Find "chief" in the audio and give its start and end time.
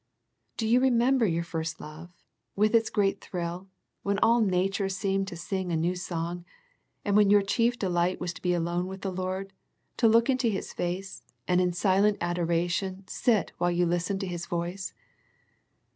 7.43-7.77